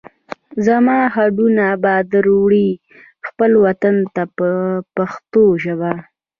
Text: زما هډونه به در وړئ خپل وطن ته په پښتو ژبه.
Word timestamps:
زما 0.65 0.99
هډونه 1.15 1.65
به 1.83 1.93
در 2.11 2.25
وړئ 2.41 2.69
خپل 3.27 3.51
وطن 3.65 3.95
ته 4.13 4.23
په 4.37 4.49
پښتو 4.95 5.43
ژبه. 5.63 5.93